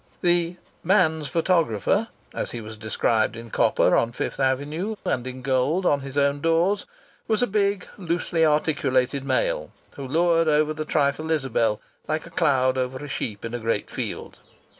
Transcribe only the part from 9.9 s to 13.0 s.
who loured over the trifle Isabel like a cloud over